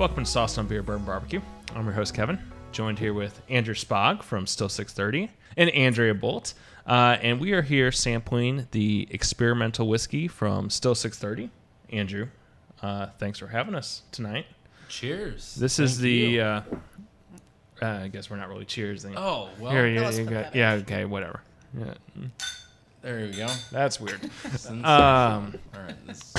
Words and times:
Welcome 0.00 0.24
to 0.24 0.30
Sauce 0.30 0.56
on 0.56 0.66
Beer 0.66 0.82
Bourbon 0.82 1.04
Barbecue. 1.04 1.42
I'm 1.76 1.84
your 1.84 1.92
host 1.92 2.14
Kevin, 2.14 2.38
joined 2.72 2.98
here 2.98 3.12
with 3.12 3.42
Andrew 3.50 3.74
Spog 3.74 4.22
from 4.22 4.46
Still 4.46 4.70
630 4.70 5.30
and 5.58 5.68
Andrea 5.68 6.14
Bolt. 6.14 6.54
Uh, 6.86 7.18
and 7.20 7.38
we 7.38 7.52
are 7.52 7.60
here 7.60 7.92
sampling 7.92 8.66
the 8.70 9.06
experimental 9.10 9.86
whiskey 9.88 10.26
from 10.26 10.70
Still 10.70 10.94
630. 10.94 11.50
Andrew, 11.94 12.28
uh, 12.80 13.08
thanks 13.18 13.38
for 13.38 13.48
having 13.48 13.74
us 13.74 14.00
tonight. 14.10 14.46
Cheers. 14.88 15.56
This 15.56 15.78
is 15.78 15.96
Thank 15.96 16.02
the. 16.04 16.10
you. 16.10 16.40
Uh, 16.40 16.62
uh, 17.82 17.86
I 18.04 18.08
guess 18.08 18.30
we're 18.30 18.38
not 18.38 18.48
really 18.48 18.64
cheers. 18.64 19.02
Then. 19.02 19.12
oh 19.18 19.50
well. 19.60 19.70
Here, 19.70 19.86
yeah, 19.86 20.00
let's 20.00 20.16
you 20.16 20.24
put 20.24 20.32
got- 20.32 20.44
that 20.44 20.54
yeah, 20.54 20.72
okay, 20.76 21.04
whatever. 21.04 21.42
Yeah, 21.78 21.92
There 23.02 23.18
we 23.26 23.32
go. 23.32 23.48
that's 23.70 24.00
weird. 24.00 24.20
Um, 24.66 24.78
All 24.84 25.82
right. 25.82 26.06
This 26.06 26.32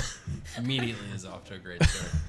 immediately 0.58 1.06
is 1.14 1.26
off 1.28 1.44
to 1.46 1.54
a 1.54 1.60
great 1.60 1.84
start. 1.84 2.12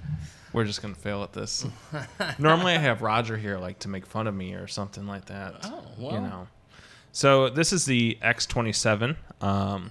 We're 0.52 0.64
just 0.64 0.82
gonna 0.82 0.94
fail 0.94 1.22
at 1.22 1.32
this. 1.32 1.66
Normally, 2.38 2.74
I 2.74 2.78
have 2.78 3.02
Roger 3.02 3.36
here, 3.36 3.58
like 3.58 3.78
to 3.80 3.88
make 3.88 4.06
fun 4.06 4.26
of 4.26 4.34
me 4.34 4.54
or 4.54 4.66
something 4.66 5.06
like 5.06 5.26
that. 5.26 5.54
Oh, 5.64 5.84
well. 5.98 6.12
you 6.14 6.20
know. 6.20 6.46
So 7.12 7.48
this 7.48 7.72
is 7.72 7.84
the 7.84 8.18
X27. 8.22 9.16
Um, 9.40 9.90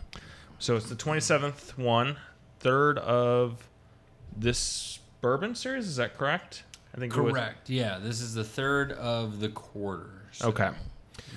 so 0.59 0.75
it's 0.75 0.89
the 0.89 0.95
27th 0.95 1.77
one, 1.77 2.17
third 2.59 2.97
of 2.99 3.67
this 4.35 4.99
bourbon 5.21 5.55
series. 5.55 5.87
Is 5.87 5.95
that 5.97 6.17
correct? 6.17 6.63
I 6.95 6.99
think 6.99 7.13
Correct. 7.13 7.69
Yeah. 7.69 7.99
This 8.01 8.21
is 8.21 8.33
the 8.33 8.43
third 8.43 8.91
of 8.93 9.39
the 9.39 9.49
quarter. 9.49 10.09
So, 10.31 10.49
Okay. 10.49 10.69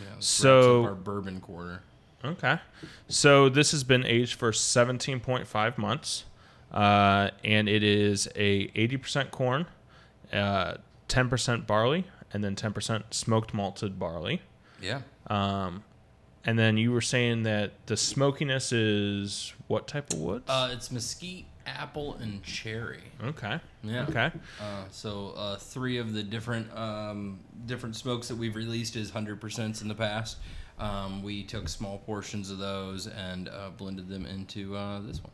Yeah, 0.00 0.06
So- 0.18 0.84
our 0.84 0.94
bourbon 0.94 1.40
quarter. 1.40 1.82
Okay. 2.24 2.58
So 3.08 3.48
this 3.50 3.70
has 3.72 3.84
been 3.84 4.04
aged 4.06 4.34
for 4.34 4.50
17.5 4.52 5.77
months, 5.78 6.24
uh, 6.75 7.30
and 7.44 7.69
it 7.69 7.83
is 7.83 8.28
a 8.34 8.69
80% 8.69 9.30
corn, 9.30 9.67
uh, 10.33 10.75
10% 11.08 11.67
barley, 11.67 12.05
and 12.33 12.42
then 12.42 12.56
10% 12.56 13.05
smoked 13.14 13.55
malted 13.55 13.98
barley. 13.98 14.42
Yeah. 14.83 15.02
Um, 15.28 15.84
and 16.45 16.58
then 16.58 16.77
you 16.77 16.92
were 16.92 17.00
saying 17.00 17.45
that 17.45 17.86
the 17.86 17.97
smokiness 17.97 18.72
is 18.72 19.55
what 19.69 19.86
type 19.86 20.12
of 20.12 20.19
woods? 20.19 20.45
Uh, 20.48 20.70
it's 20.72 20.91
mesquite, 20.91 21.47
apple, 21.64 22.17
and 22.20 22.42
cherry. 22.42 23.05
okay. 23.22 23.61
Yeah. 23.83 24.06
Okay. 24.08 24.30
Uh, 24.61 24.84
so 24.91 25.33
uh, 25.36 25.56
three 25.56 25.97
of 25.98 26.12
the 26.12 26.22
different 26.22 26.77
um, 26.77 27.39
different 27.64 27.97
smokes 27.97 28.28
that 28.28 28.36
we've 28.36 28.56
released 28.56 28.97
as 28.97 29.11
hundred 29.11 29.41
percents 29.41 29.80
in 29.80 29.89
the 29.89 29.95
past. 29.95 30.39
Um, 30.78 31.22
we 31.22 31.45
took 31.45 31.69
small 31.69 31.98
portions 31.98 32.50
of 32.50 32.58
those 32.58 33.06
and 33.06 33.48
uh, 33.48 33.70
blended 33.77 34.08
them 34.08 34.27
into 34.27 34.77
uh, 34.77 35.00
this 35.00 35.22
one. 35.22 35.33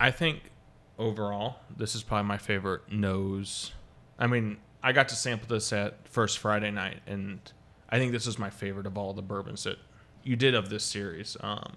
I 0.00 0.10
think 0.10 0.50
overall, 0.98 1.56
this 1.76 1.94
is 1.94 2.02
probably 2.02 2.28
my 2.28 2.38
favorite 2.38 2.90
nose. 2.90 3.72
I 4.18 4.26
mean, 4.26 4.58
I 4.82 4.92
got 4.92 5.08
to 5.08 5.14
sample 5.14 5.48
this 5.48 5.72
at 5.72 6.08
First 6.08 6.38
Friday 6.38 6.70
night, 6.70 7.00
and 7.06 7.40
I 7.88 7.98
think 7.98 8.12
this 8.12 8.26
is 8.26 8.38
my 8.38 8.50
favorite 8.50 8.86
of 8.86 8.98
all 8.98 9.12
the 9.12 9.22
bourbons 9.22 9.64
that 9.64 9.78
you 10.24 10.36
did 10.36 10.54
of 10.54 10.70
this 10.70 10.84
series. 10.84 11.36
Um, 11.40 11.76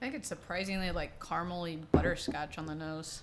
I 0.00 0.04
think 0.04 0.14
it's 0.14 0.28
surprisingly 0.28 0.90
like 0.92 1.20
caramely 1.20 1.78
butterscotch 1.92 2.58
on 2.58 2.66
the 2.66 2.74
nose. 2.74 3.22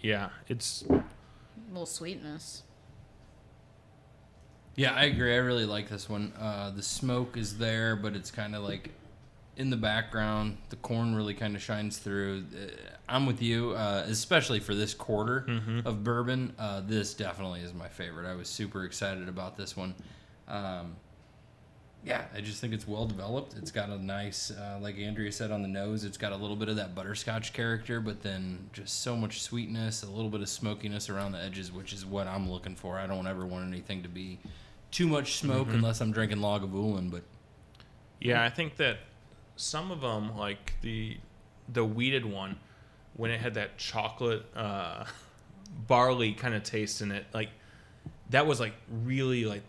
yeah, 0.00 0.30
it's 0.48 0.84
A 0.88 1.04
little 1.70 1.86
sweetness. 1.86 2.62
Yeah, 4.74 4.92
I 4.92 5.04
agree. 5.04 5.32
I 5.34 5.38
really 5.38 5.64
like 5.64 5.88
this 5.88 6.08
one. 6.08 6.32
Uh, 6.38 6.70
the 6.70 6.82
smoke 6.82 7.36
is 7.36 7.58
there, 7.58 7.96
but 7.96 8.14
it's 8.14 8.30
kind 8.30 8.54
of 8.54 8.62
like 8.62 8.90
in 9.56 9.70
the 9.70 9.76
background. 9.76 10.58
The 10.68 10.76
corn 10.76 11.14
really 11.14 11.34
kind 11.34 11.56
of 11.56 11.62
shines 11.62 11.98
through. 11.98 12.44
Uh, 12.54 12.70
I'm 13.08 13.26
with 13.26 13.40
you, 13.42 13.70
uh, 13.72 14.04
especially 14.06 14.60
for 14.60 14.74
this 14.74 14.94
quarter 14.94 15.46
of 15.84 16.04
bourbon. 16.04 16.52
Uh, 16.58 16.82
this 16.84 17.14
definitely 17.14 17.60
is 17.60 17.72
my 17.72 17.88
favorite. 17.88 18.28
I 18.28 18.34
was 18.34 18.48
super 18.48 18.84
excited 18.84 19.28
about 19.28 19.56
this 19.56 19.76
one. 19.76 19.94
Um, 20.48 20.96
yeah, 22.04 22.22
I 22.34 22.40
just 22.40 22.60
think 22.60 22.72
it's 22.72 22.86
well 22.86 23.06
developed. 23.06 23.54
It's 23.58 23.72
got 23.72 23.88
a 23.88 23.98
nice, 23.98 24.52
uh, 24.52 24.78
like 24.80 24.96
Andrea 24.96 25.32
said 25.32 25.50
on 25.50 25.62
the 25.62 25.68
nose, 25.68 26.04
it's 26.04 26.16
got 26.16 26.30
a 26.30 26.36
little 26.36 26.54
bit 26.54 26.68
of 26.68 26.76
that 26.76 26.94
butterscotch 26.94 27.52
character, 27.52 28.00
but 28.00 28.22
then 28.22 28.70
just 28.72 29.02
so 29.02 29.16
much 29.16 29.42
sweetness, 29.42 30.04
a 30.04 30.10
little 30.10 30.30
bit 30.30 30.40
of 30.40 30.48
smokiness 30.48 31.10
around 31.10 31.32
the 31.32 31.42
edges, 31.42 31.72
which 31.72 31.92
is 31.92 32.06
what 32.06 32.28
I'm 32.28 32.48
looking 32.48 32.76
for. 32.76 32.96
I 32.96 33.08
don't 33.08 33.26
ever 33.26 33.44
want 33.44 33.66
anything 33.66 34.04
to 34.04 34.08
be 34.08 34.38
too 34.92 35.08
much 35.08 35.38
smoke 35.38 35.66
unless 35.70 36.00
I'm 36.00 36.12
drinking 36.12 36.38
Lagavulin, 36.38 37.10
but 37.10 37.22
yeah. 38.20 38.42
I 38.44 38.50
think 38.50 38.76
that 38.76 38.98
some 39.56 39.90
of 39.90 40.00
them, 40.00 40.36
like 40.36 40.74
the 40.82 41.16
the 41.72 41.84
wheated 41.84 42.24
one, 42.24 42.58
when 43.14 43.30
it 43.30 43.40
had 43.40 43.54
that 43.54 43.78
chocolate 43.78 44.44
uh, 44.54 45.04
barley 45.86 46.32
kind 46.32 46.54
of 46.54 46.62
taste 46.62 47.00
in 47.00 47.10
it, 47.10 47.26
like 47.32 47.50
that 48.30 48.46
was 48.46 48.60
like 48.60 48.74
really 49.04 49.44
like 49.44 49.62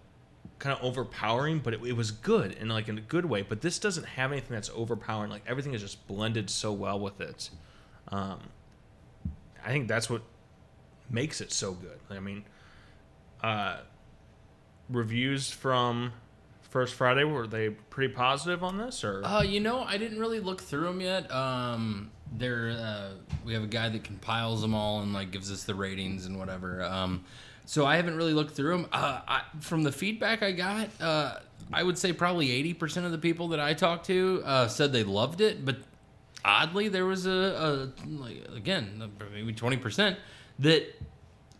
kind 0.59 0.77
of 0.77 0.83
overpowering, 0.83 1.59
but 1.59 1.73
it, 1.73 1.83
it 1.83 1.93
was 1.93 2.11
good 2.11 2.55
and 2.59 2.69
like 2.69 2.89
in 2.89 2.97
a 2.97 3.01
good 3.01 3.25
way. 3.25 3.41
But 3.41 3.61
this 3.61 3.79
doesn't 3.79 4.05
have 4.05 4.31
anything 4.31 4.53
that's 4.53 4.69
overpowering. 4.73 5.29
Like 5.29 5.43
everything 5.47 5.73
is 5.73 5.81
just 5.81 6.07
blended 6.07 6.49
so 6.49 6.71
well 6.73 6.99
with 6.99 7.21
it. 7.21 7.49
Um, 8.09 8.39
I 9.65 9.69
think 9.69 9.87
that's 9.87 10.09
what 10.09 10.21
makes 11.09 11.41
it 11.41 11.51
so 11.51 11.73
good. 11.73 11.99
I 12.09 12.19
mean, 12.19 12.45
uh, 13.43 13.77
reviews 14.89 15.51
from 15.51 16.13
First 16.69 16.95
Friday 16.95 17.23
were 17.23 17.47
they 17.47 17.69
pretty 17.69 18.13
positive 18.13 18.63
on 18.63 18.77
this 18.77 19.03
or? 19.03 19.23
Uh, 19.23 19.41
you 19.41 19.59
know, 19.59 19.81
I 19.81 19.97
didn't 19.97 20.19
really 20.19 20.39
look 20.39 20.61
through 20.61 20.85
them 20.85 21.01
yet. 21.01 21.31
Um, 21.31 22.11
there, 22.31 22.75
uh, 22.77 23.09
we 23.45 23.53
have 23.53 23.63
a 23.63 23.67
guy 23.67 23.89
that 23.89 24.03
compiles 24.03 24.61
them 24.61 24.73
all 24.73 25.01
and 25.01 25.13
like 25.13 25.31
gives 25.31 25.51
us 25.51 25.63
the 25.63 25.75
ratings 25.75 26.25
and 26.25 26.37
whatever. 26.37 26.83
Um, 26.83 27.23
so 27.65 27.85
I 27.85 27.95
haven't 27.95 28.15
really 28.15 28.33
looked 28.33 28.55
through 28.55 28.77
them. 28.77 28.87
Uh, 28.91 29.21
I, 29.27 29.41
from 29.59 29.83
the 29.83 29.91
feedback 29.91 30.43
I 30.43 30.51
got, 30.51 30.89
uh, 31.01 31.39
I 31.71 31.83
would 31.83 31.97
say 31.97 32.13
probably 32.13 32.51
eighty 32.51 32.73
percent 32.73 33.05
of 33.05 33.11
the 33.11 33.17
people 33.17 33.49
that 33.49 33.59
I 33.59 33.73
talked 33.73 34.05
to 34.07 34.41
uh, 34.45 34.67
said 34.67 34.93
they 34.93 35.03
loved 35.03 35.41
it, 35.41 35.65
but 35.65 35.77
oddly, 36.45 36.87
there 36.87 37.05
was 37.05 37.25
a, 37.25 37.31
a 37.31 38.05
like 38.07 38.47
again 38.55 39.11
maybe 39.33 39.53
twenty 39.53 39.77
percent 39.77 40.17
that 40.59 40.83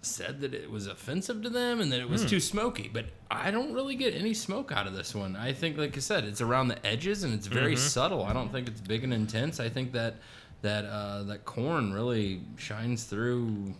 said 0.02 0.41
that 0.41 0.53
it 0.53 0.69
was 0.69 0.88
offensive 0.88 1.41
to 1.44 1.50
them 1.50 1.81
and 1.81 1.91
that 1.91 2.00
it 2.00 2.09
was 2.09 2.25
too 2.25 2.40
smoky. 2.40 2.90
But 2.91 3.06
I 3.30 3.52
don't 3.52 3.74
really 3.74 3.96
get 3.96 4.13
any 4.13 4.34
smoke 4.34 4.72
out 4.72 4.88
of 4.88 4.94
this 4.94 5.13
one. 5.13 5.35
I 5.35 5.53
think, 5.53 5.78
like 5.78 5.97
I 5.97 6.00
said, 6.00 6.24
it's 6.24 6.41
around 6.41 6.68
the 6.69 6.85
edges 6.85 7.24
and 7.24 7.34
it's 7.34 7.47
very 7.47 7.75
subtle. 7.75 8.24
I 8.24 8.34
don't 8.34 8.52
think 8.52 8.68
it's 8.68 8.81
big 8.81 9.03
and 9.03 9.13
intense. 9.13 9.59
I 9.59 9.69
think 9.69 9.91
that 9.94 10.16
that 10.62 10.86
uh, 10.86 11.24
that 11.24 11.46
corn 11.46 11.94
really 11.94 12.41
shines 12.57 13.03
through 13.03 13.74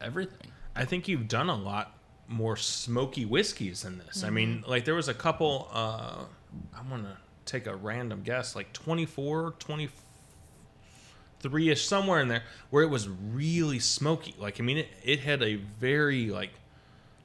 everything. 0.00 0.48
I 0.74 0.84
think 0.84 1.06
you've 1.06 1.28
done 1.28 1.48
a 1.48 1.56
lot 1.56 1.96
more 2.26 2.56
smoky 2.56 3.24
whiskeys 3.24 3.82
than 3.82 3.98
this. 3.98 4.24
I 4.24 4.30
mean, 4.30 4.64
like 4.66 4.84
there 4.84 4.94
was 4.94 5.08
a 5.08 5.14
couple. 5.14 5.68
Uh, 5.72 6.24
I'm 6.76 6.88
gonna 6.88 7.18
take 7.44 7.66
a 7.66 7.76
random 7.76 8.22
guess, 8.22 8.56
like 8.56 8.72
24, 8.72 9.54
23 11.48 11.70
ish, 11.70 11.86
somewhere 11.86 12.20
in 12.20 12.28
there, 12.28 12.42
where 12.70 12.82
it 12.82 12.88
was 12.90 13.08
really 13.08 13.78
smoky. 13.78 14.34
Like 14.38 14.60
I 14.60 14.62
mean, 14.62 14.78
it, 14.78 14.88
it 15.04 15.20
had 15.20 15.42
a 15.42 15.56
very 15.56 16.26
like, 16.26 16.50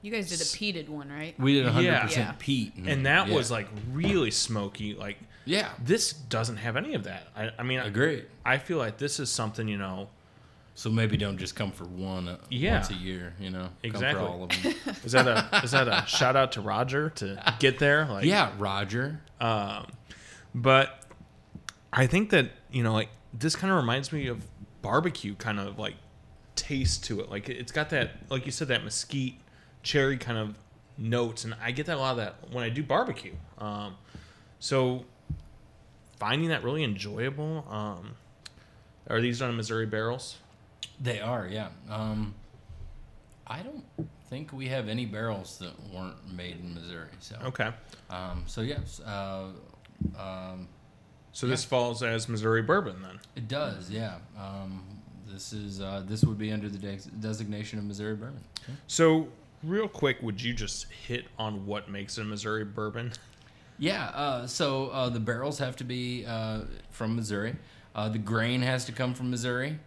You 0.02 0.12
guys 0.12 0.30
did 0.30 0.42
a 0.42 0.44
peated 0.44 0.90
one, 0.90 1.10
right? 1.10 1.40
We 1.40 1.54
did 1.56 1.66
100% 1.66 2.16
Yeah. 2.16 2.34
peat, 2.38 2.74
and 2.86 3.06
that 3.06 3.28
yeah. 3.28 3.36
was 3.36 3.50
like 3.52 3.68
really 3.92 4.32
smoky. 4.32 4.94
Like 4.94 5.18
yeah, 5.46 5.70
this 5.84 6.14
doesn't 6.14 6.58
have 6.58 6.76
any 6.78 6.94
of 6.94 7.06
that. 7.06 7.24
I, 7.36 7.50
I 7.58 7.64
mean, 7.64 7.80
I, 7.80 7.88
agreed. 7.88 8.26
I 8.46 8.58
feel 8.58 8.78
like 8.78 8.98
this 8.98 9.20
is 9.20 9.30
something 9.30 9.68
you 9.68 9.78
know. 9.78 10.10
So 10.76 10.90
maybe 10.90 11.18
don't 11.18 11.38
just 11.38 11.58
come 11.58 11.72
for 11.74 11.84
one 11.84 12.30
uh, 12.30 12.38
Yeah. 12.50 12.76
once 12.76 12.90
a 12.90 12.94
year. 12.94 13.34
You 13.38 13.50
know, 13.50 13.68
Exactly. 13.84 14.24
Come 14.26 14.28
for 14.28 14.32
all 14.34 14.44
of 14.46 14.64
them. 14.64 14.74
Is 15.04 15.12
that 15.12 15.28
a 15.28 15.62
is 15.64 15.72
that 15.72 15.90
a 15.90 16.06
shout 16.08 16.38
out 16.38 16.54
to 16.54 16.62
Roger 16.62 17.10
to 17.16 17.56
get 17.60 17.80
there? 17.80 18.06
Like 18.06 18.24
yeah, 18.26 18.52
Roger. 18.58 19.20
Um, 19.42 19.88
but 20.56 21.04
I 21.92 22.08
think 22.08 22.30
that 22.30 22.52
you 22.72 22.84
know, 22.84 22.94
like 22.94 23.10
this 23.34 23.56
kind 23.56 23.72
of 23.72 23.78
reminds 23.78 24.12
me 24.12 24.28
of 24.28 24.46
barbecue, 24.82 25.36
kind 25.36 25.60
of 25.60 25.78
like 25.78 25.96
taste 26.56 27.04
to 27.06 27.20
it. 27.22 27.30
Like 27.30 27.50
it's 27.50 27.72
got 27.72 27.90
that, 27.92 28.12
like 28.30 28.46
you 28.46 28.52
said, 28.52 28.68
that 28.70 28.84
mesquite, 28.84 29.36
cherry 29.84 30.18
kind 30.18 30.38
of 30.38 30.56
notes, 30.98 31.46
and 31.46 31.56
I 31.62 31.72
get 31.72 31.86
that 31.88 31.98
a 31.98 32.00
lot 32.00 32.12
of 32.12 32.18
that 32.18 32.36
when 32.52 32.64
I 32.64 32.70
do 32.70 32.84
barbecue. 32.84 33.34
Um, 33.58 33.96
so 34.60 35.06
finding 36.20 36.50
that 36.50 36.64
really 36.64 36.84
enjoyable. 36.84 37.66
Um, 37.70 38.16
are 39.10 39.22
these 39.22 39.42
on 39.42 39.56
Missouri 39.56 39.86
barrels? 39.86 40.38
They 41.02 41.20
are, 41.20 41.48
yeah. 41.48 41.70
Um, 41.90 42.36
I 43.48 43.62
don't 43.62 43.84
think 44.30 44.54
we 44.54 44.68
have 44.68 44.88
any 44.88 45.06
barrels 45.06 45.58
that 45.60 45.72
weren't 45.92 46.32
made 46.32 46.60
in 46.60 46.76
Missouri. 46.76 47.10
So, 47.20 47.38
Okay, 47.46 47.72
um, 48.10 48.44
so 48.46 48.62
yes, 48.62 49.00
uh, 49.00 49.48
so 51.40 51.48
this 51.48 51.64
falls 51.64 52.04
as 52.04 52.28
Missouri 52.28 52.62
bourbon 52.62 53.02
then. 53.02 53.18
it 53.38 53.48
does, 53.48 53.90
yeah. 53.90 54.16
Um, 54.38 54.84
this 55.32 55.54
is 55.54 55.80
uh, 55.80 56.04
this 56.06 56.24
would 56.26 56.38
be 56.38 56.52
under 56.52 56.68
the 56.68 56.78
de- 56.78 56.98
designation 57.22 57.80
of 57.80 57.86
Missouri 57.86 58.16
bourbon. 58.16 58.42
So 58.88 59.30
real 59.64 59.88
quick, 59.88 60.22
would 60.22 60.42
you 60.42 60.54
just 60.54 60.92
hit 60.92 61.28
on 61.38 61.66
what 61.66 61.90
makes 61.90 62.18
a 62.18 62.26
Missouri 62.26 62.66
bourbon? 62.66 63.14
Yeah, 63.78 64.08
uh, 64.08 64.48
so 64.48 64.90
uh, 64.90 65.08
the 65.08 65.22
barrels 65.22 65.60
have 65.60 65.78
to 65.78 65.86
be 65.86 66.26
uh, 66.26 66.64
from 66.90 67.16
Missouri. 67.16 67.56
Uh, 67.96 68.10
the 68.10 68.18
grain 68.18 68.62
has 68.62 68.84
to 68.86 68.92
come 68.92 69.14
from 69.14 69.32
Missouri. 69.32 69.80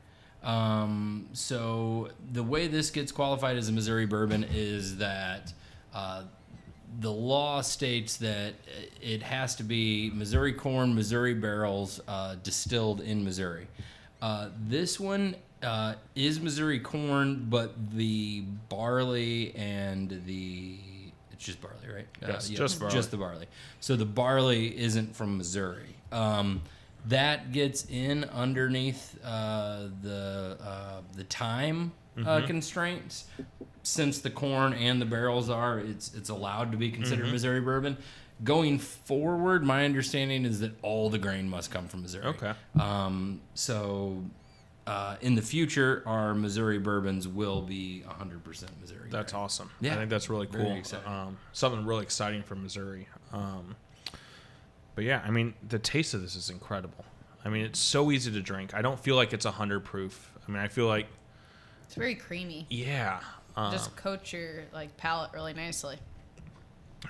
Um, 0.43 1.29
so 1.35 2.09
the 2.33 2.43
way 2.43 2.67
this 2.67 2.89
gets 2.89 3.13
qualified 3.13 3.59
as 3.59 3.69
a 3.69 3.73
Missouri 3.73 4.07
bourbon 4.07 4.45
is 4.45 4.97
that 4.97 5.53
uh, 5.95 6.23
the 7.01 7.13
law 7.13 7.61
states 7.61 8.17
that 8.19 8.55
it 9.01 9.23
has 9.23 9.55
to 9.57 9.63
be 9.65 10.11
Missouri 10.15 10.53
corn, 10.53 10.95
Missouri 10.95 11.35
barrels, 11.35 12.01
uh, 12.07 12.37
distilled 12.43 13.01
in 13.01 13.25
Missouri. 13.25 13.67
Uh, 14.21 14.49
this 14.67 15.01
one 15.01 15.35
uh, 15.63 15.95
is 16.15 16.41
Missouri 16.41 16.81
corn, 16.81 17.47
but 17.49 17.75
the 17.95 18.43
barley 18.69 19.55
and 19.57 20.23
the 20.27 20.77
it's 21.33 21.45
just 21.45 21.61
barley, 21.61 21.93
right? 21.93 22.07
Yes, 22.21 22.51
yeah, 22.51 22.59
just 22.59 22.79
barley. 22.79 22.95
Just 22.95 23.11
the 23.11 23.17
barley. 23.17 23.47
So 23.81 23.97
the 23.97 24.05
barley 24.05 24.79
isn't 24.79 25.17
from 25.17 25.37
Missouri. 25.37 25.97
Um, 26.13 26.63
that 27.07 27.51
gets 27.53 27.87
in 27.87 28.25
underneath 28.25 29.19
uh, 29.25 29.89
the 30.03 30.57
uh, 30.63 31.01
the 31.17 31.25
time 31.25 31.93
uh, 32.25 32.47
constraints. 32.47 33.25
Since 33.85 34.21
the 34.21 34.31
corn 34.31 34.75
and 34.75 35.01
the 35.01 35.07
barrels 35.07 35.51
are, 35.51 35.79
it's 35.79 36.15
it's 36.15 36.29
allowed 36.29 36.71
to 36.73 36.79
be 36.79 36.91
considered 36.91 37.31
Missouri 37.31 37.61
bourbon. 37.61 37.97
Going 38.45 38.79
forward, 38.79 39.65
my 39.65 39.85
understanding 39.85 40.45
is 40.45 40.61
that 40.61 40.73
all 40.83 41.11
the 41.11 41.19
grain 41.19 41.49
must 41.49 41.71
come 41.71 41.89
from 41.89 42.03
Missouri. 42.03 42.27
Okay. 42.27 42.53
Um, 42.79 43.41
so 43.55 44.23
uh, 44.87 45.17
in 45.21 45.35
the 45.35 45.43
future, 45.43 46.03
our 46.07 46.35
Missouri 46.35 46.79
bourbons 46.79 47.29
will 47.29 47.63
be 47.63 48.05
100% 48.09 48.45
Missouri. 48.81 49.09
That's 49.11 49.33
grain. 49.33 49.43
awesome. 49.45 49.71
Yeah. 49.81 49.95
I 49.95 49.97
think 49.97 50.11
that's 50.11 50.29
really 50.29 50.49
cool. 50.49 50.81
Um, 51.07 51.39
something 51.53 51.87
really 51.87 52.03
exciting 52.03 52.43
for 52.43 52.57
Missouri. 52.57 53.07
Um, 53.33 53.77
but 54.95 55.05
yeah, 55.05 55.23
I 55.25 55.31
mean, 55.31 55.55
the 55.69 55.79
taste 55.79 56.15
of 56.15 56.23
this 56.23 56.35
is 56.35 56.51
incredible. 56.51 57.05
I 57.45 57.49
mean, 57.49 57.65
it's 57.65 57.79
so 57.79 58.11
easy 58.11 58.31
to 58.33 58.41
drink. 58.41 58.75
I 58.75 58.83
don't 58.83 58.99
feel 58.99 59.17
like 59.17 59.33
it's 59.33 59.45
a 59.45 59.51
hundred 59.51 59.85
proof. 59.85 60.31
I 60.47 60.51
mean, 60.51 60.61
I 60.61 60.69
feel 60.69 60.87
like 60.87 61.07
It's 61.93 61.99
very 61.99 62.15
creamy. 62.15 62.67
yeah. 62.71 63.21
Um, 63.55 63.71
Just 63.71 63.95
coat 63.97 64.33
your 64.33 64.63
like 64.73 64.97
palate 64.97 65.31
really 65.35 65.53
nicely. 65.53 65.99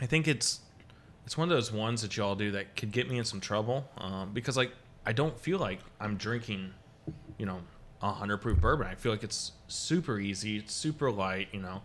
I 0.01 0.07
think 0.07 0.27
it's 0.27 0.59
it's 1.25 1.39
one 1.39 1.49
of 1.49 1.55
those 1.55 1.71
ones 1.71 2.03
that 2.03 2.17
y'all 2.17 2.35
do 2.35 2.51
that 2.51 2.75
could 2.75 2.91
get 2.91 3.09
me 3.09 3.17
in 3.17 3.25
some 3.25 3.39
trouble 3.39 3.89
um, 3.97 4.33
because 4.33 4.57
like 4.57 4.73
I 5.07 5.13
don't 5.13 5.39
feel 5.39 5.61
like 5.61 5.79
I'm 6.01 6.17
drinking, 6.17 6.75
you 7.39 7.47
know, 7.47 7.61
a 8.03 8.11
hundred 8.11 8.39
proof 8.39 8.61
bourbon. 8.61 8.89
I 8.89 8.97
feel 8.97 9.13
like 9.13 9.23
it's 9.23 9.53
super 9.69 10.19
easy. 10.19 10.57
It's 10.57 10.75
super 10.75 11.13
light. 11.13 11.47
You 11.53 11.61
know, 11.61 11.83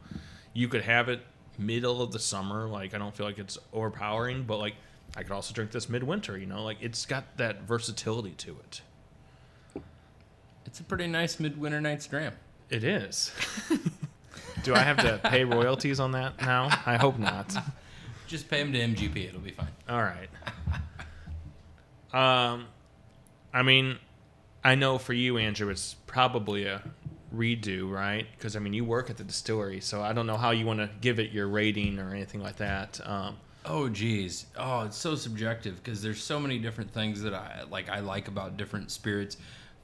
you 0.53 0.67
could 0.67 0.81
have 0.81 1.07
it 1.07 1.21
middle 1.59 2.01
of 2.01 2.11
the 2.11 2.19
summer. 2.19 2.67
Like 2.67 2.95
I 2.95 2.97
don't 2.97 3.15
feel 3.15 3.27
like 3.27 3.37
it's 3.37 3.59
overpowering, 3.73 4.45
but 4.45 4.57
like 4.57 4.73
I 5.15 5.21
could 5.21 5.33
also 5.33 5.53
drink 5.53 5.69
this 5.69 5.87
midwinter. 5.87 6.35
You 6.35 6.47
know, 6.47 6.63
like 6.63 6.77
it's 6.81 7.05
got 7.05 7.37
that 7.37 7.61
versatility 7.61 8.31
to 8.37 8.57
it. 8.57 8.81
It's 10.65 10.79
a 10.79 10.83
pretty 10.83 11.05
nice 11.05 11.39
midwinter 11.39 11.79
night's 11.79 12.07
dram. 12.07 12.33
It 12.69 12.83
is. 12.83 13.31
do 14.63 14.75
I 14.75 14.79
have 14.79 14.97
to 14.97 15.19
pay 15.29 15.43
royalties 15.43 15.99
on 15.99 16.11
that 16.11 16.41
now? 16.41 16.69
I 16.85 16.97
hope 16.97 17.17
not. 17.17 17.55
Just 18.27 18.49
pay 18.49 18.61
them 18.61 18.73
to 18.73 18.79
MGP; 18.79 19.29
it'll 19.29 19.39
be 19.39 19.51
fine. 19.51 19.67
All 19.87 20.01
right. 20.01 20.29
Um, 22.13 22.65
I 23.53 23.63
mean, 23.63 23.97
I 24.63 24.75
know 24.75 24.97
for 24.97 25.13
you, 25.13 25.37
Andrew, 25.37 25.69
it's 25.69 25.95
probably 26.07 26.65
a 26.65 26.81
redo, 27.33 27.89
right? 27.89 28.25
Because 28.37 28.57
I 28.57 28.59
mean, 28.59 28.73
you 28.73 28.83
work 28.83 29.09
at 29.09 29.15
the 29.15 29.23
distillery, 29.23 29.79
so 29.79 30.01
I 30.01 30.11
don't 30.11 30.27
know 30.27 30.35
how 30.35 30.51
you 30.51 30.65
want 30.65 30.79
to 30.79 30.89
give 30.99 31.19
it 31.19 31.31
your 31.31 31.47
rating 31.47 31.99
or 31.99 32.09
anything 32.13 32.41
like 32.41 32.57
that. 32.57 32.99
Um, 33.07 33.37
Oh 33.69 33.89
geez, 33.89 34.45
oh 34.55 34.81
it's 34.85 34.95
so 34.95 35.15
subjective 35.15 35.83
because 35.83 36.01
there's 36.01 36.23
so 36.23 36.39
many 36.39 36.57
different 36.57 36.89
things 36.93 37.21
that 37.23 37.33
I 37.33 37.63
like. 37.69 37.89
I 37.89 37.99
like 37.99 38.29
about 38.29 38.55
different 38.55 38.91
spirits. 38.91 39.35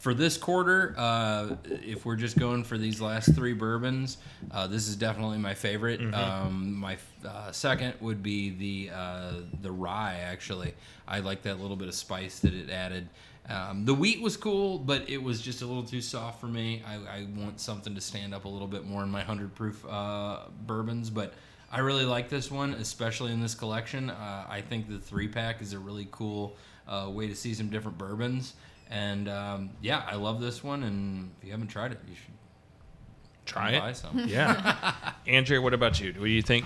For 0.04 0.14
this 0.14 0.36
quarter, 0.36 0.94
uh, 0.98 1.56
if 1.64 2.06
we're 2.06 2.18
just 2.18 2.38
going 2.38 2.66
for 2.66 2.78
these 2.78 3.00
last 3.00 3.34
three 3.34 3.54
bourbons, 3.54 4.18
uh, 4.52 4.68
this 4.68 4.90
is 4.90 4.98
definitely 4.98 5.38
my 5.38 5.54
favorite. 5.54 6.02
Um, 6.14 6.76
my 6.76 6.98
uh, 7.26 7.54
second 7.54 7.94
would 8.02 8.22
be 8.22 8.50
the 8.50 8.94
uh, 8.94 9.32
the 9.62 9.72
rye. 9.72 10.20
Actually, 10.26 10.74
I 11.08 11.20
like 11.20 11.44
that 11.44 11.62
little 11.62 11.78
bit 11.78 11.88
of 11.88 11.94
spice 11.94 12.40
that 12.40 12.54
it 12.54 12.70
added. 12.70 13.08
Um, 13.48 13.86
the 13.86 13.94
wheat 13.94 14.22
was 14.22 14.36
cool, 14.36 14.78
but 14.78 15.10
it 15.10 15.24
was 15.24 15.40
just 15.42 15.62
a 15.62 15.66
little 15.66 15.86
too 15.86 16.02
soft 16.02 16.42
for 16.42 16.48
me. 16.48 16.84
I, 16.86 16.96
I 16.96 17.28
want 17.38 17.62
something 17.62 17.96
to 17.96 18.02
stand 18.02 18.34
up 18.34 18.44
a 18.44 18.50
little 18.50 18.68
bit 18.68 18.86
more 18.86 19.04
in 19.04 19.10
my 19.10 19.22
hundred 19.22 19.56
proof 19.56 19.86
uh, 19.90 20.40
bourbons, 20.68 21.10
but. 21.10 21.34
I 21.76 21.80
really 21.80 22.06
like 22.06 22.30
this 22.30 22.52
one, 22.52 22.76
especially 22.76 23.32
in 23.32 23.42
this 23.42 23.56
collection. 23.56 24.12
Uh, 24.12 24.46
I 24.48 24.62
think 24.62 24.88
the 24.88 25.00
three 25.00 25.28
pack 25.28 25.60
is 25.60 25.74
a 25.74 25.80
really 25.80 26.08
cool 26.12 26.56
uh, 26.88 27.10
way 27.10 27.28
to 27.28 27.36
see 27.36 27.56
some 27.56 27.70
different 27.70 27.98
bourbons. 27.98 28.54
And 28.90 29.28
um, 29.30 29.72
yeah, 29.82 30.04
I 30.08 30.16
love 30.16 30.40
this 30.40 30.64
one. 30.64 30.84
And 30.84 31.32
if 31.40 31.46
you 31.46 31.52
haven't 31.52 31.68
tried 31.68 31.92
it, 31.92 32.00
you 32.08 32.16
should 32.16 32.34
try 33.46 33.72
come 33.72 33.82
buy 33.82 33.90
it. 33.90 33.98
some. 33.98 34.20
Yeah. 34.28 34.94
Andrea, 35.28 35.62
what 35.62 35.74
about 35.74 36.00
you? 36.00 36.14
Do 36.14 36.26
you 36.26 36.42
think? 36.42 36.66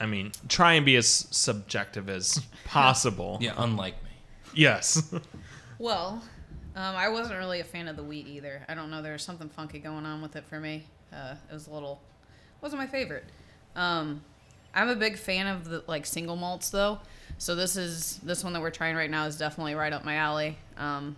I 0.00 0.06
mean, 0.06 0.32
try 0.48 0.74
and 0.74 0.86
be 0.86 0.96
as 0.96 1.08
subjective 1.30 2.08
as 2.08 2.40
possible. 2.64 3.38
Yeah, 3.40 3.54
unlike 3.56 4.02
me. 4.04 4.10
Yes. 4.54 5.12
Well, 5.80 6.20
um, 6.74 6.96
I 6.96 7.08
wasn't 7.08 7.38
really 7.38 7.60
a 7.60 7.64
fan 7.64 7.86
of 7.86 7.94
the 7.96 8.02
wheat 8.02 8.26
either. 8.26 8.64
I 8.68 8.74
don't 8.74 8.90
know. 8.90 9.00
There 9.00 9.12
was 9.12 9.22
something 9.22 9.48
funky 9.48 9.78
going 9.78 10.04
on 10.04 10.20
with 10.20 10.34
it 10.34 10.44
for 10.44 10.58
me. 10.58 10.86
Uh, 11.12 11.36
it 11.48 11.54
was 11.54 11.68
a 11.68 11.70
little, 11.70 12.02
wasn't 12.60 12.80
my 12.82 12.88
favorite. 12.88 13.22
Um, 13.76 14.22
I'm 14.74 14.88
a 14.88 14.96
big 14.96 15.16
fan 15.16 15.46
of 15.46 15.66
the 15.66 15.84
like 15.86 16.04
single 16.04 16.34
malts 16.34 16.70
though. 16.70 16.98
So 17.38 17.54
this 17.54 17.76
is 17.76 18.18
this 18.22 18.42
one 18.44 18.52
that 18.52 18.60
we're 18.60 18.70
trying 18.70 18.96
right 18.96 19.10
now 19.10 19.24
is 19.26 19.36
definitely 19.36 19.74
right 19.74 19.92
up 19.92 20.04
my 20.04 20.16
alley. 20.16 20.58
Um, 20.76 21.16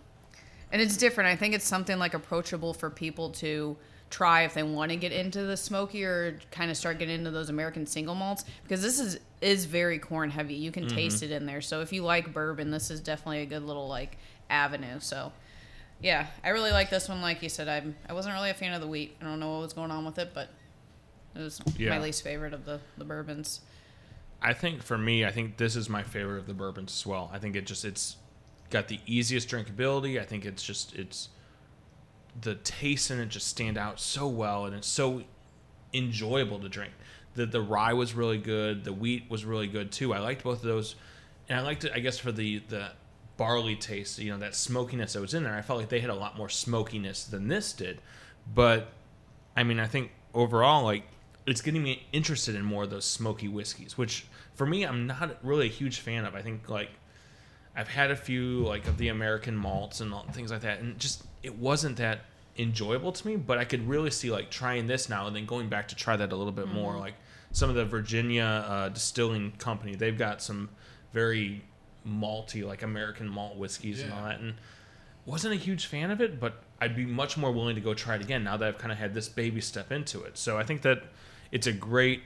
and 0.72 0.80
it's 0.80 0.96
different. 0.96 1.28
I 1.28 1.36
think 1.36 1.54
it's 1.54 1.66
something 1.66 1.98
like 1.98 2.14
approachable 2.14 2.74
for 2.74 2.90
people 2.90 3.30
to 3.30 3.76
try 4.10 4.42
if 4.42 4.54
they 4.54 4.62
want 4.62 4.90
to 4.90 4.96
get 4.96 5.12
into 5.12 5.42
the 5.44 5.56
smoky 5.56 6.04
or 6.04 6.38
kind 6.50 6.70
of 6.70 6.76
start 6.76 6.98
getting 6.98 7.14
into 7.20 7.30
those 7.30 7.48
American 7.48 7.86
single 7.86 8.14
malts 8.14 8.44
because 8.62 8.82
this 8.82 8.98
is 9.00 9.18
is 9.40 9.64
very 9.64 9.98
corn 9.98 10.30
heavy. 10.30 10.54
You 10.54 10.70
can 10.70 10.86
taste 10.86 11.22
it 11.22 11.30
in 11.30 11.46
there. 11.46 11.60
So 11.60 11.80
if 11.80 11.92
you 11.92 12.02
like 12.02 12.32
bourbon, 12.34 12.70
this 12.70 12.90
is 12.90 13.00
definitely 13.00 13.40
a 13.42 13.46
good 13.46 13.62
little 13.62 13.88
like 13.88 14.18
avenue. 14.50 14.98
So 15.00 15.32
yeah, 16.02 16.26
I 16.44 16.50
really 16.50 16.70
like 16.72 16.90
this 16.90 17.08
one. 17.08 17.22
Like 17.22 17.42
you 17.42 17.48
said, 17.48 17.66
I'm 17.68 17.96
I 18.08 18.12
wasn't 18.12 18.34
really 18.34 18.50
a 18.50 18.54
fan 18.54 18.72
of 18.74 18.80
the 18.80 18.86
wheat. 18.88 19.16
I 19.20 19.24
don't 19.24 19.40
know 19.40 19.52
what 19.52 19.60
was 19.62 19.72
going 19.72 19.90
on 19.90 20.04
with 20.04 20.18
it, 20.18 20.32
but 20.34 20.50
it 21.34 21.38
was 21.38 21.60
Yeah. 21.78 21.90
my 21.90 22.00
least 22.00 22.22
favorite 22.22 22.52
of 22.52 22.64
the 22.66 22.80
the 22.98 23.04
bourbons. 23.04 23.60
I 24.42 24.52
think 24.52 24.82
for 24.82 24.96
me, 24.96 25.24
I 25.24 25.30
think 25.30 25.56
this 25.56 25.76
is 25.76 25.88
my 25.88 26.02
favorite 26.02 26.38
of 26.38 26.46
the 26.46 26.54
bourbons 26.54 26.92
as 26.92 27.06
well. 27.06 27.30
I 27.32 27.38
think 27.38 27.56
it 27.56 27.66
just 27.66 27.84
it's 27.84 28.16
got 28.70 28.88
the 28.88 29.00
easiest 29.06 29.48
drinkability. 29.48 30.20
I 30.20 30.24
think 30.24 30.44
it's 30.44 30.62
just 30.62 30.94
it's 30.94 31.28
the 32.40 32.54
taste 32.54 33.10
in 33.10 33.18
it 33.18 33.28
just 33.28 33.48
stand 33.48 33.76
out 33.76 34.00
so 34.00 34.26
well, 34.28 34.66
and 34.66 34.74
it's 34.74 34.88
so 34.88 35.22
enjoyable 35.92 36.58
to 36.60 36.68
drink. 36.68 36.92
The 37.34 37.46
the 37.46 37.60
rye 37.60 37.92
was 37.92 38.14
really 38.14 38.38
good. 38.38 38.84
The 38.84 38.92
wheat 38.92 39.24
was 39.28 39.44
really 39.44 39.66
good 39.66 39.92
too. 39.92 40.14
I 40.14 40.18
liked 40.20 40.42
both 40.42 40.58
of 40.58 40.64
those, 40.64 40.94
and 41.48 41.58
I 41.58 41.62
liked 41.62 41.84
it. 41.84 41.92
I 41.94 41.98
guess 41.98 42.18
for 42.18 42.32
the 42.32 42.62
the 42.68 42.92
barley 43.36 43.76
taste, 43.76 44.18
you 44.18 44.30
know, 44.30 44.38
that 44.38 44.54
smokiness 44.54 45.14
that 45.14 45.20
was 45.20 45.34
in 45.34 45.44
there. 45.44 45.54
I 45.54 45.62
felt 45.62 45.78
like 45.78 45.88
they 45.88 46.00
had 46.00 46.10
a 46.10 46.14
lot 46.14 46.36
more 46.36 46.48
smokiness 46.48 47.24
than 47.24 47.48
this 47.48 47.72
did, 47.72 48.00
but 48.54 48.88
I 49.56 49.62
mean, 49.62 49.80
I 49.80 49.86
think 49.86 50.12
overall, 50.34 50.84
like, 50.84 51.04
it's 51.46 51.60
getting 51.60 51.82
me 51.82 52.06
interested 52.12 52.54
in 52.54 52.64
more 52.64 52.84
of 52.84 52.90
those 52.90 53.04
smoky 53.04 53.48
whiskeys, 53.48 53.96
which 53.96 54.26
for 54.54 54.66
me, 54.66 54.84
I'm 54.84 55.06
not 55.06 55.38
really 55.42 55.66
a 55.66 55.70
huge 55.70 56.00
fan 56.00 56.24
of. 56.24 56.34
I 56.34 56.42
think, 56.42 56.68
like, 56.68 56.90
I've 57.74 57.88
had 57.88 58.10
a 58.10 58.16
few, 58.16 58.58
like, 58.66 58.86
of 58.86 58.98
the 58.98 59.08
American 59.08 59.56
malts 59.56 60.00
and 60.00 60.12
all, 60.12 60.26
things 60.32 60.50
like 60.50 60.60
that, 60.62 60.80
and 60.80 60.98
just, 60.98 61.24
it 61.42 61.56
wasn't 61.56 61.96
that 61.96 62.20
enjoyable 62.58 63.12
to 63.12 63.26
me, 63.26 63.36
but 63.36 63.58
I 63.58 63.64
could 63.64 63.88
really 63.88 64.10
see, 64.10 64.30
like, 64.30 64.50
trying 64.50 64.86
this 64.86 65.08
now 65.08 65.26
and 65.26 65.34
then 65.34 65.46
going 65.46 65.68
back 65.68 65.88
to 65.88 65.94
try 65.94 66.16
that 66.16 66.32
a 66.32 66.36
little 66.36 66.52
bit 66.52 66.68
more. 66.68 66.98
Like, 66.98 67.14
some 67.52 67.70
of 67.70 67.76
the 67.76 67.84
Virginia 67.84 68.44
uh, 68.44 68.88
distilling 68.90 69.52
company, 69.52 69.94
they've 69.94 70.18
got 70.18 70.42
some 70.42 70.68
very 71.12 71.64
malty, 72.06 72.66
like, 72.66 72.82
American 72.82 73.28
malt 73.28 73.56
whiskeys 73.56 74.02
and 74.02 74.12
all 74.12 74.24
that, 74.24 74.40
and 74.40 74.54
wasn't 75.24 75.54
a 75.54 75.56
huge 75.56 75.86
fan 75.86 76.10
of 76.10 76.20
it, 76.20 76.40
but 76.40 76.62
I'd 76.80 76.96
be 76.96 77.04
much 77.04 77.36
more 77.36 77.52
willing 77.52 77.74
to 77.74 77.80
go 77.80 77.94
try 77.94 78.14
it 78.16 78.22
again 78.22 78.44
now 78.44 78.56
that 78.56 78.66
I've 78.68 78.78
kind 78.78 78.90
of 78.92 78.98
had 78.98 79.12
this 79.14 79.28
baby 79.28 79.60
step 79.60 79.92
into 79.92 80.22
it. 80.22 80.38
So 80.38 80.58
I 80.58 80.62
think 80.62 80.82
that 80.82 81.02
it's 81.52 81.66
a 81.66 81.72
great 81.72 82.22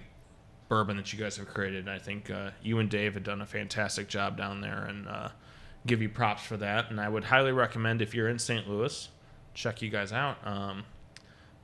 bourbon 0.69 0.97
that 0.97 1.13
you 1.13 1.19
guys 1.19 1.37
have 1.37 1.47
created. 1.49 1.81
And 1.81 1.91
I 1.91 1.99
think 1.99 2.31
uh, 2.31 2.51
you 2.63 2.79
and 2.79 2.89
Dave 2.89 3.15
have 3.15 3.25
done 3.25 3.41
a 3.41 3.47
fantastic 3.47 4.09
job 4.09 4.37
down 4.37 4.61
there, 4.61 4.85
and 4.85 5.09
uh, 5.09 5.29
give 5.87 6.03
you 6.03 6.09
props 6.09 6.43
for 6.43 6.57
that. 6.59 6.91
And 6.91 7.01
I 7.01 7.09
would 7.09 7.25
highly 7.25 7.53
recommend 7.53 8.03
if 8.03 8.15
you're 8.15 8.29
in 8.29 8.39
St. 8.39 8.69
Louis, 8.69 9.09
check 9.55 9.83
you 9.83 9.91
guys 9.91 10.13
out. 10.13 10.37
Um, 10.45 10.85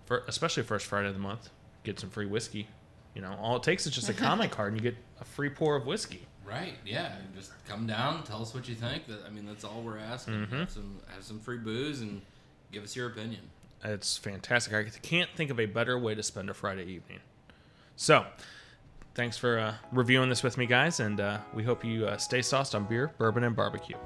for 0.07 0.25
especially 0.27 0.65
first 0.65 0.87
Friday 0.87 1.09
of 1.09 1.15
the 1.15 1.21
month, 1.21 1.51
get 1.85 2.01
some 2.01 2.11
free 2.11 2.27
whiskey. 2.27 2.69
You 3.15 3.23
know, 3.23 3.37
all 3.41 3.57
it 3.57 3.63
takes 3.63 3.87
is 3.87 3.93
just 3.93 4.09
a 4.09 4.15
comment 4.15 4.51
card, 4.57 4.73
and 4.73 4.83
you 4.83 4.91
get 4.91 4.99
a 5.21 5.25
free 5.25 5.51
pour 5.51 5.77
of 5.77 5.87
whiskey. 5.87 6.27
Right. 6.45 6.75
Yeah. 6.85 7.13
Just 7.35 7.53
come 7.69 7.87
down, 7.87 8.25
tell 8.25 8.43
us 8.43 8.55
what 8.55 8.69
you 8.69 8.75
think. 8.75 9.07
That 9.07 9.21
I 9.27 9.31
mean, 9.31 9.47
that's 9.47 9.63
all 9.63 9.83
we're 9.83 9.99
asking. 9.99 10.47
Have 10.51 10.71
some 10.71 10.99
have 11.15 11.23
some 11.23 11.39
free 11.39 11.59
booze 11.59 12.01
and 12.01 12.23
give 12.73 12.85
us 12.85 12.97
your 12.97 13.09
opinion. 13.09 13.51
It's 13.83 14.17
fantastic. 14.17 14.75
I 14.75 14.85
can't 15.01 15.31
think 15.35 15.51
of 15.51 15.59
a 15.59 15.67
better 15.67 15.99
way 15.99 16.15
to 16.15 16.23
spend 16.23 16.51
a 16.51 16.55
Friday 16.55 16.85
evening. 16.85 17.21
So, 17.97 18.27
thanks 19.15 19.37
for 19.37 19.59
uh, 19.59 19.75
reviewing 19.93 20.29
this 20.29 20.43
with 20.43 20.59
me, 20.59 20.67
guys, 20.67 21.01
and 21.01 21.21
uh, 21.21 21.39
we 21.55 21.63
hope 21.63 21.85
you 21.85 22.07
uh, 22.07 22.17
stay 22.17 22.43
sauced 22.43 22.75
on 22.75 22.85
beer, 22.85 23.11
bourbon, 23.19 23.45
and 23.45 23.57
barbecue. 23.57 23.97